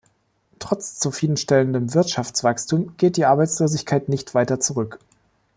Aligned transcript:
Trotz 0.57 0.97
zufriedenstellendem 0.97 1.93
Wirtschaftswachstum 1.93 2.97
geht 2.97 3.17
die 3.17 3.25
Arbeitslosigkeit 3.25 4.09
nicht 4.09 4.33
weiter 4.33 4.59
zurück. 4.59 4.97